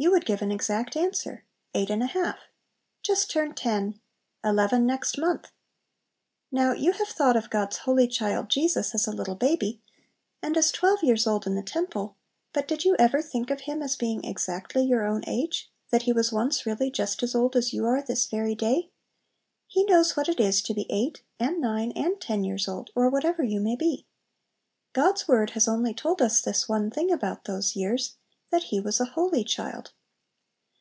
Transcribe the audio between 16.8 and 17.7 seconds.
just as old